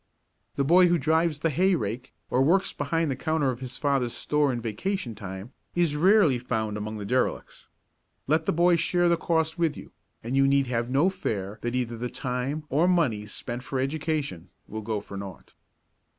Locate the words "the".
0.55-0.63, 1.41-1.51, 3.11-3.15, 6.97-7.05, 8.47-8.51, 9.09-9.15, 11.99-12.09